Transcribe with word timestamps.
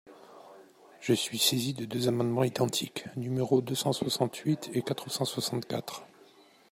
Je 0.99 1.13
suis 1.13 1.37
saisi 1.37 1.75
de 1.75 1.85
deux 1.85 2.07
amendements 2.07 2.43
identiques, 2.43 3.05
numéros 3.15 3.61
deux 3.61 3.75
cent 3.75 3.93
soixante-huit 3.93 4.71
et 4.73 4.81
quatre 4.81 5.11
cent 5.11 5.25
soixante-quatre. 5.25 6.07